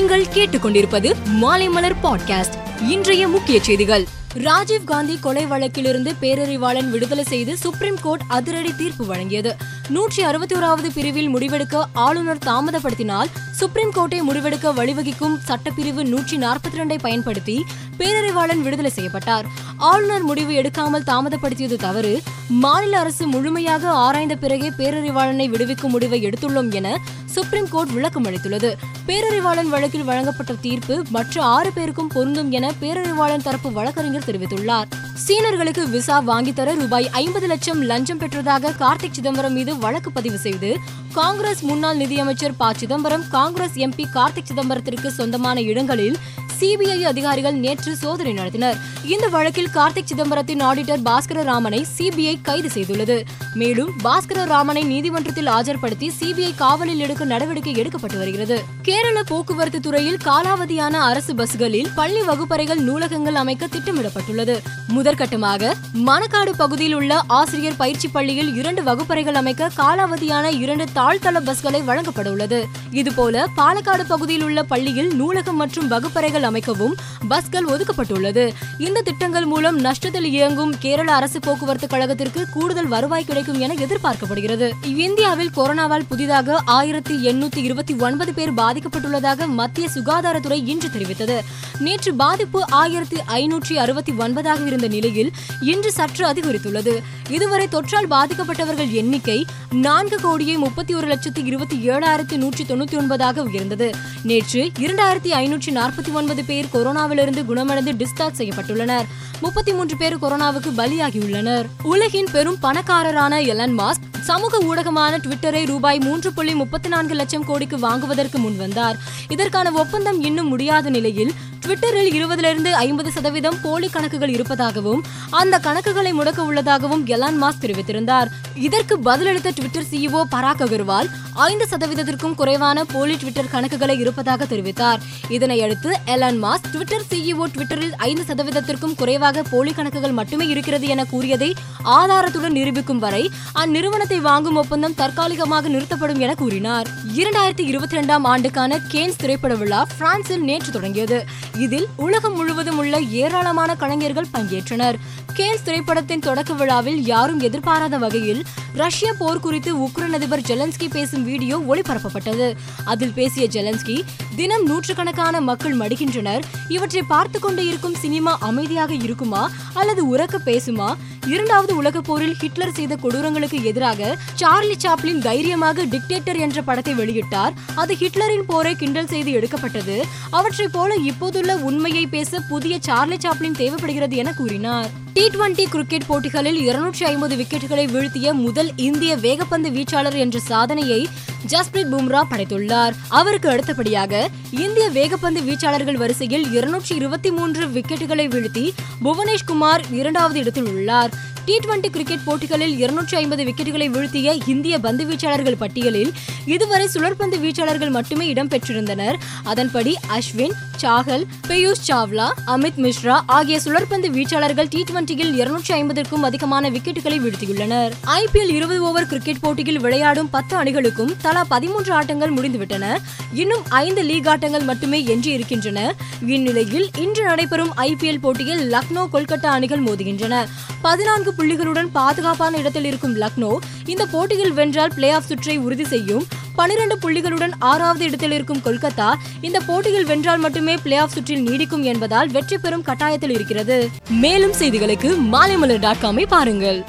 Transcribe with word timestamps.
நீங்கள் 0.00 0.26
கேட்டுக்கொண்டிருப்பது 0.26 1.14
மாலைமலர் 1.42 1.96
பாட்காஸ்ட். 2.02 2.82
இன்றைய 2.88 3.28
முக்கிய 3.28 3.60
செய்திகள். 3.60 4.06
ராஜீவ் 4.34 4.84
காந்தி 4.84 5.18
கொலை 5.18 5.46
வழக்கிலிருந்து 5.46 6.12
பேரறிவாளன் 6.20 6.90
விடுதலை 6.90 7.24
செய்து 7.24 7.56
சுப்ரீம் 7.56 7.98
கோர்ட் 8.00 8.22
அதிரடி 8.28 8.74
தீர்ப்பு 8.76 9.04
வழங்கியது. 9.04 9.56
நூற்றி 9.94 10.22
அறுபத்தி 10.22 10.54
ஓராவது 10.54 10.88
பிரிவில் 10.94 11.30
முடிவெடுக்க 11.34 11.82
ஆளுநர் 11.92 12.42
தாமதப்படுத்தினால் 12.46 13.30
சுப்ரீம் 13.58 13.92
கோர்ட்டை 13.96 14.18
முடிவெடுக்க 14.28 14.72
வழிவகுக்கும் 14.78 15.36
சட்டப்பிரிவு 15.48 16.02
நூற்றி 16.04 16.36
நாற்பத்தி 16.36 16.78
ரெண்டை 16.80 16.98
பயன்படுத்தி 17.00 17.64
பேரறிவாளன் 17.98 18.62
விடுதலை 18.62 18.90
செய்யப்பட்டார். 18.90 19.46
ஆளுநர் 19.76 20.22
முடிவு 20.22 20.52
எடுக்காமல் 20.60 21.06
தாமதப்படுத்தியது 21.10 21.76
தவறு. 21.76 22.22
மாநில 22.48 22.98
அரசு 22.98 23.26
முழுமையாக 23.26 23.90
ஆராய்ந்த 24.04 24.36
பிறகே 24.36 24.70
பேரறிவாளனை 24.78 25.48
விடுவிக்கும் 25.48 25.90
முடிவை 25.90 26.20
எடுத்துள்ளோம் 26.26 26.70
என 26.70 26.96
சுப்ரீம் 27.34 27.68
கோர்ட் 27.68 27.92
விளக்கம் 27.92 28.24
அளித்துள்ளது. 28.24 28.70
பேரறிவாளன் 29.08 29.68
வழக்கில் 29.68 30.04
வழங்கப்பட்ட 30.04 30.52
தீர்ப்பு 30.52 31.02
மற்ற 31.10 31.42
ஆறு 31.42 31.70
பேருக்கும் 31.72 32.10
பொருந்தும் 32.14 32.50
என 32.50 32.72
பேரறிவாளன் 32.80 33.46
தரப்பு 33.48 33.72
வழக்கறிஞர் 33.72 34.28
தெரிவித்துள்ளார். 34.30 34.88
சீனர்களுக்கு 35.26 35.82
விசா 35.90 36.16
வாங்கித்தர 36.30 36.74
ரூபாய் 36.80 37.08
ஐம்பது 37.22 37.46
லட்சம் 37.46 37.80
லஞ்சம் 37.90 38.20
பெற்றதாக 38.20 38.74
கார்த்திக் 38.82 39.16
சிதம்பரம் 39.18 39.52
மீது 39.52 39.72
வழக்கு 39.80 40.12
பதிவு 40.12 40.38
செய்து 40.38 40.70
காங்கிரஸ் 41.12 41.62
முன்னாள் 41.62 41.96
நிதியமைச்சர் 41.96 42.56
ப. 42.56 42.72
சிதம்பரம் 42.72 43.24
காங்கிரஸ் 43.30 43.78
எம்பி 43.86 44.04
கார்த்திக் 44.14 44.48
சிதம்பரத்திற்கு 44.50 45.10
சொந்தமான 45.10 45.62
இடங்களில் 45.70 46.16
சிபிஐ 46.60 47.00
அதிகாரிகள் 47.12 47.58
நேற்று 47.64 47.96
சோதனை 47.96 48.32
நடத்தினர். 48.32 48.78
இந்த 49.04 49.26
வழக்கில் 49.28 49.70
கார்த்திக் 49.74 50.10
சிதம்பரத்தின் 50.14 50.62
ஆடிட்டர் 50.62 51.04
பாஸ்கர 51.04 51.42
ராமனை 51.42 51.86
சிபிஐ 51.98 52.34
கைது 52.42 52.70
செய்துள்ளது. 52.74 53.16
மேலும் 53.54 53.92
பாஸ்கர 54.04 54.44
ராமனை 54.44 54.82
நீதிமன்றத்தில் 54.82 55.46
ஆஜர்படுத்தி 55.46 56.10
சிபிஐ 56.20 56.54
காவலில் 56.56 56.98
எடுக்க 56.98 57.24
நடவடிக்கை 57.24 57.74
எடுக்கப்பட்டு 57.74 58.16
வருகிறது. 58.16 58.62
கேரள 58.82 59.22
போக்குவரத்து 59.22 59.80
துறையில் 59.80 60.16
காலாவதியான 60.16 60.90
அரசு 60.90 61.34
பஸ்களில் 61.34 61.88
பள்ளி 61.94 62.20
வகுப்பறைகள் 62.20 62.78
நூலகங்கள் 62.78 63.34
அமைக்க 63.34 63.66
திட்டமிடப்பட்டுள்ளது. 63.66 64.58
முதற்கட்டமாக 64.94 65.72
மணக்காடு 65.94 66.50
பகுதியில் 66.56 66.94
உள்ள 66.94 67.22
ஆசிரியர் 67.26 67.76
பயிற்சி 67.76 68.08
பள்ளியில் 68.08 68.56
இரண்டு 68.56 68.82
வகுப்பறைகள் 68.82 69.34
அமைக்க 69.34 69.70
காலாவதியான 69.76 70.52
இரண்டு 70.58 70.86
தாழ்த்தள 70.94 71.40
பஸ்களை 71.40 71.84
வழங்கப்பட 71.84 72.30
உள்ளது. 72.30 72.66
இதுபோல 72.90 73.46
பாலக்காடு 73.56 74.06
பகுதியில் 74.08 74.42
உள்ள 74.42 74.62
பள்ளியில் 74.62 75.14
நூலகம் 75.14 75.56
மற்றும் 75.56 75.88
வகுப்பறைகள் 75.88 76.42
அமைக்கவும் 76.42 76.94
பஸ்கள் 77.28 77.64
ஒதுக்கப்பட்டுள்ளது. 77.64 78.52
இந்த 78.78 79.00
திட்டங்கள் 79.00 79.44
மூலம் 79.44 79.80
நஷ்டத்தில் 79.80 80.24
இயங்கும் 80.24 80.74
கேரள 80.78 81.12
அரசு 81.12 81.40
போக்குவரத்து 81.40 81.86
கழகத்திற்கு 81.86 82.44
கூடுதல் 82.52 82.86
வருவாய் 82.86 83.24
கிடைக்கும் 83.24 83.38
கிடைக்கும் 83.40 83.60
என 83.60 83.74
எதிர்பார்க்கப்படுகிறது. 83.74 84.72
இந்தியாவில் 84.96 85.50
கொரோனாவால் 85.56 86.06
புதிதாக 86.08 86.56
ஆயிரத்தி 86.64 87.14
எண்ணூத்தி 87.14 87.56
இருபத்தி 87.56 87.94
ஒன்பது 87.94 88.34
பேர் 88.34 88.52
பாதிக்கப்பட்டுள்ளதாக 88.52 89.46
மத்திய 89.46 89.88
சுகாதாரத்துறை 89.94 90.58
இன்று 90.64 90.88
தெரிவித்தது. 90.88 91.36
நேற்று 91.78 92.14
பாதிப்பு 92.14 92.64
ஆயிரத்தி 92.70 93.16
ஐநூற்றி 93.26 93.74
அறுபத்தி 93.74 94.12
ஒன்பதாக 94.12 94.66
இருந்த 94.66 94.88
நிலையில் 94.88 95.30
இன்று 95.60 95.92
சற்று 95.92 96.24
அதிகரித்துள்ளது. 96.32 96.94
இதுவரை 97.30 97.68
தொற்றால் 97.72 98.10
பாதிக்கப்பட்டவர்கள் 98.10 98.90
எண்ணிக்கை 98.90 99.38
நான்கு 99.86 100.18
கோடியே 100.20 100.56
முப்பத்தி 100.56 100.94
ஒரு 100.94 101.06
லட்சத்தி 101.06 101.44
இருபத்தி 101.44 101.76
ஏழாயிரத்தி 101.88 102.36
நூற்றி 102.36 102.64
தொண்ணூத்தி 102.64 102.96
ஒன்பதாக 103.02 103.38
உயர்ந்தது. 103.38 103.90
நேற்று 104.22 104.70
இரண்டாயிரத்தி 104.78 105.32
ஐநூற்றி 105.42 105.72
நாற்பத்தி 105.80 106.12
ஒன்பது 106.12 106.44
பேர் 106.44 106.72
கொரோனாவிலிருந்து 106.72 107.44
குணமடைந்து 107.44 107.92
டிஸ்சார்ஜ் 107.92 108.38
செய்யப்பட்டுள்ளனர். 108.38 109.06
முப்பத்தி 109.40 109.72
மூன்று 109.72 109.96
பேர் 109.96 110.18
கொரோனாவுக்கு 110.18 110.70
பலியாகியுள்ளனர். 110.76 111.66
உலகின் 111.82 112.28
பெரும் 112.32 112.58
பணக்காரரான 112.60 113.29
எலன் 113.36 113.74
மாஸ்க் 113.78 114.06
சமூக 114.20 114.58
ஊடகமான 114.66 115.16
ட்விட்டரை 115.16 115.66
ரூபாய் 115.66 115.98
மூன்று 115.98 116.32
புள்ளி 116.32 116.54
முப்பத்தி 116.54 116.88
நான்கு 116.88 117.14
லட்சம் 117.14 117.44
கோடிக்கு 117.44 117.78
வாங்குவதற்கு 117.78 118.38
முன்வந்தார் 118.38 118.96
இதற்கான 119.28 119.70
ஒப்பந்தம் 119.72 120.20
இன்னும் 120.20 120.48
முடியாத 120.48 120.90
நிலையில் 120.90 121.32
ட்விட்டரில் 121.66 122.14
இருபதிலிருந்து 122.18 122.70
ஐம்பது 122.70 123.10
சதவீதம் 123.10 123.60
போலி 123.62 123.88
கணக்குகள் 123.88 124.28
இருப்பதாகவும் 124.28 125.02
அந்த 125.30 125.58
கணக்குகளை 125.58 126.12
முடக்க 126.12 126.38
உள்ளதாகவும் 126.38 127.06
எலான் 127.06 127.38
மாஸ் 127.42 127.60
தெரிவித்திருந்தார். 127.60 128.28
இதற்கு 128.54 128.98
பதிலளித்த 128.98 129.50
ட்விட்டர் 129.50 129.88
சிஇஓ 129.90 130.22
பராக் 130.30 130.62
அகர்வால் 130.66 131.08
ஐந்து 131.34 131.66
சதவீதத்திற்கும் 131.70 132.34
குறைவான 132.34 132.84
போலி 132.84 133.16
ட்விட்டர் 133.16 133.50
கணக்குகளை 133.52 133.98
இருப்பதாக 133.98 134.44
தெரிவித்தார். 134.44 134.98
இதனையடுத்து 135.28 135.92
எலான் 136.06 136.40
மாஸ் 136.44 136.64
ட்விட்டர் 136.72 137.06
சிஇஓ 137.10 137.46
ட்விட்டரில் 137.54 137.92
ஐந்து 137.96 138.22
சதவீதத்திற்கும் 138.22 138.94
குறைவாக 138.94 139.42
போலி 139.42 139.72
கணக்குகள் 139.72 140.12
மட்டுமே 140.12 140.46
இருக்கிறது 140.46 140.86
என 140.86 141.04
கூறியதை 141.04 141.54
ஆதாரத்துடன் 141.84 142.56
நிரூபிக்கும் 142.58 142.98
வரை 142.98 143.30
அந்நிறுவனத்தை 143.54 144.20
வாங்கும் 144.20 144.56
ஒப்பந்தம் 144.56 144.94
தற்காலிகமாக 144.94 145.68
நிறுத்தப்படும் 145.68 146.18
என 146.18 146.34
கூறினார். 146.34 146.86
இரண்டாயிரத்தி 147.16 147.60
இருபத்தி 147.60 147.94
இரண்டாம் 147.94 148.24
ஆண்டுக்கான 148.24 148.78
கேன்ஸ் 148.92 149.16
திரைப்பட 149.16 149.54
விழா 149.54 149.86
பிரான்சில் 149.98 150.42
நேற்று 150.42 150.72
தொடங்கியது. 150.72 151.24
இதில் 151.58 151.86
உலகம் 151.96 152.34
முழுவதும் 152.34 152.78
உள்ள 152.78 153.00
ஏராளமான 153.00 153.74
கலைஞர்கள் 153.74 154.26
பங்கேற்றனர். 154.32 154.94
கேன்ஸ் 155.34 155.62
திரைப்படத்தின் 155.64 156.20
தொடக்க 156.20 156.52
விழாவில் 156.52 157.04
யாரும் 157.04 157.40
எதிர்பாராத 157.40 157.98
வகையில் 157.98 158.42
ரஷ்ய 158.74 159.12
போர் 159.12 159.40
குறித்து 159.40 159.76
உக்ரைன் 159.76 160.12
அதிபர் 160.12 160.40
ஜெலன்ஸ்கி 160.40 160.90
பேசும் 160.90 161.24
வீடியோ 161.24 161.58
ஒளிபரப்பப்பட்டது. 161.58 162.56
அதில் 162.84 163.12
பேசிய 163.12 163.48
ஜெலன்ஸ்கி 163.52 164.04
தினம் 164.36 164.64
நூற்றுக்கணக்கான 164.64 165.40
மக்கள் 165.40 165.76
மடிக்கின்றனர் 165.76 166.42
இவற்றை 166.68 167.02
பார்த்து 167.02 167.38
கொண்டு 167.38 167.66
இருக்கும் 167.66 167.94
சினிமா 167.94 168.36
அமைதியாக 168.40 168.94
இருக்குமா? 168.94 169.50
அல்லது 169.74 170.16
உறக்க 170.16 170.38
பேசுமா? 170.44 170.94
இரண்டாவது 171.26 171.76
உலக 171.76 172.00
போரில் 172.00 172.34
ஹிட்லர் 172.34 172.72
செய்த 172.72 172.96
கொடூரங்களுக்கு 172.96 173.62
எதிராக 173.62 174.18
சார்லி 174.34 174.76
சாப்ளின் 174.82 175.18
தைரியமாக 175.18 175.82
டிக்டேட்டர் 175.82 176.38
என்ற 176.38 176.62
படத்தை 176.62 176.94
வெளியிட்டார். 176.94 177.52
அது 177.74 177.94
ஹிட்லரின் 177.94 178.46
போரை 178.46 178.76
கிண்டல் 178.76 179.06
செய்து 179.06 179.32
எடுக்கப்பட்டது. 179.32 180.06
அவற்றைப் 180.30 180.72
போல 180.72 180.94
இப்போது 180.94 181.39
மறைந்துள்ள 181.40 181.68
உண்மையை 181.68 182.02
பேச 182.06 182.40
புதிய 182.48 182.74
சார்லி 182.86 183.16
சாப்ளின் 183.16 183.56
தேவைப்படுகிறது 183.60 184.14
என 184.22 184.32
கூறினார். 184.32 184.88
டி 185.14 185.22
டுவெண்டி 185.34 185.64
கிரிக்கெட் 185.70 186.06
போட்டிகளில் 186.06 186.58
இருநூற்றி 186.66 187.04
ஐம்பது 187.04 187.34
விக்கெட்டுகளை 187.36 187.84
வீழ்த்திய 187.92 188.32
முதல் 188.32 188.70
இந்திய 188.76 189.16
வேகப்பந்து 189.16 189.70
வீச்சாளர் 189.76 190.16
என்ற 190.16 190.38
சாதனையை 190.38 191.08
ஜஸ்பிரீத் 191.52 191.92
பும்ரா 191.92 192.20
படைத்துள்ளார். 192.30 192.94
அவருக்கு 193.08 193.48
அடுத்தபடியாக 193.48 194.28
இந்திய 194.64 194.86
வேகப்பந்து 194.98 195.42
வீச்சாளர்கள் 195.48 196.00
வரிசையில் 196.02 196.46
இருநூற்றி 196.52 196.94
இருபத்தி 196.94 197.30
மூன்று 197.30 197.64
விக்கெட்டுகளை 197.66 198.28
வீழ்த்தி 198.34 198.64
புவனேஷ்குமார் 199.04 199.84
இரண்டாவது 199.90 200.38
இடத்தில் 200.38 200.70
உள்ளார். 200.74 201.12
டி 201.44 201.54
டுவெண்டி 201.58 201.88
கிரிக்கெட் 201.94 202.24
போட்டிகளில் 202.24 202.74
இருநூற்றி 202.78 203.16
ஐம்பது 203.16 203.42
விக்கெட்டுகளை 203.44 203.86
வீழ்த்திய 203.94 204.32
இந்திய 204.46 204.74
பந்து 204.78 205.04
வீச்சாளர்கள் 205.04 205.60
பட்டியலில் 205.62 206.10
இதுவரை 206.44 206.86
சுழற்பந்து 206.94 207.36
வீச்சாளர்கள் 207.44 207.90
மட்டுமே 207.90 208.32
இடம்பெற்றிருந்தனர் 208.32 209.16
அதன்படி 209.44 209.92
அஸ்வின் 210.16 210.54
சாகல் 210.82 211.24
பியூஷ் 211.48 211.84
சாவ்லா 211.88 212.28
அமித் 212.54 212.80
மிஸ்ரா 212.84 213.16
ஆகிய 213.26 213.56
சுழற்பந்து 213.64 214.10
வீச்சாளர்கள் 214.16 214.70
டி 214.74 214.82
டுவெண்டியில் 215.00 215.34
இருநூற்றி 215.34 215.82
ஐம்பதற்கும் 215.82 216.22
அதிகமான 216.22 216.70
விக்கெட்டுகளை 216.70 217.18
வீழ்த்தியுள்ளனர். 217.24 217.92
ஐபிஎல் 218.06 218.50
இருபது 218.50 218.82
ஓவர் 218.82 219.06
கிரிக்கெட் 219.06 219.40
போட்டியில் 219.40 219.80
விளையாடும் 219.80 220.30
பத்து 220.30 220.56
அணிகளுக்கும் 220.62 221.12
தலா 221.22 221.44
பதிமூன்று 221.44 221.92
ஆட்டங்கள் 221.92 222.32
முடிந்துவிட்டன. 222.32 222.98
இன்னும் 223.34 223.62
ஐந்து 223.68 224.02
லீக் 224.02 224.28
ஆட்டங்கள் 224.28 224.62
மட்டுமே 224.62 225.02
எஞ்சியிருக்கின்றன. 225.02 225.92
இந்நிலையில் 226.26 226.90
இன்று 226.98 227.24
நடைபெறும் 227.24 227.72
ஐபிஎல் 227.76 228.20
போட்டியில் 228.20 228.72
லக்னோ 228.72 229.06
கொல்கத்தா 229.12 229.46
அணிகள் 229.46 229.82
மோதுகின்றன. 229.82 230.46
பதினான்கு 230.82 231.32
புள்ளிகளுடன் 231.38 231.88
பாதுகாப்பான 231.92 232.56
இடத்தில் 232.56 232.84
இருக்கும் 232.84 233.16
லக்னோ 233.16 233.56
இந்த 233.86 234.06
போட்டியில் 234.06 234.52
வென்றால் 234.52 234.94
பிளே 234.94 235.10
ஆஃப் 235.10 235.26
சுற்றை 235.26 235.58
உறுதி 235.58 235.84
செய்யும். 235.84 236.26
பனிரெண்டு 236.60 236.96
புள்ளிகளுடன் 237.02 237.54
ஆறாவது 237.70 238.04
இடத்தில் 238.04 238.34
இருக்கும் 238.36 238.62
கொல்கத்தா 238.64 239.06
இந்த 239.46 239.58
போட்டியில் 239.60 240.08
வென்றால் 240.10 240.42
மட்டுமே 240.44 240.74
பிளே 240.84 240.96
ஆஃப் 240.96 241.14
சுற்றில் 241.14 241.44
நீடிக்கும் 241.48 241.84
என்பதால் 241.92 242.28
வெற்றி 242.36 242.58
பெறும் 242.58 242.84
கட்டாயத்தில் 242.88 243.34
இருக்கிறது. 243.36 243.76
மேலும் 244.24 244.56
செய்திகளுக்கு 244.60 245.10
மாலைமலர் 245.34 245.84
டாட் 245.84 246.02
காமை 246.02 246.26
பாருங்கள். 246.28 246.80